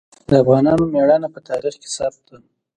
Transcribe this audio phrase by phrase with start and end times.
[0.29, 2.37] د افغانانو ميړانه په تاریخ کې ثبت ده.